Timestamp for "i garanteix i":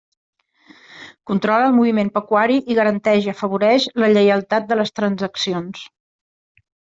2.61-3.31